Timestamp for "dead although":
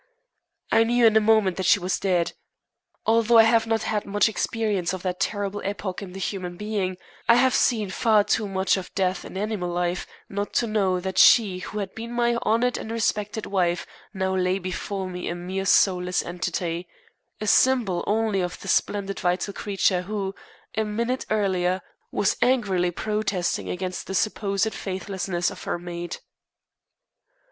1.99-3.37